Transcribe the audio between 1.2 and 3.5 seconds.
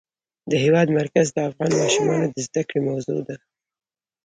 د افغان ماشومانو د زده کړې موضوع ده.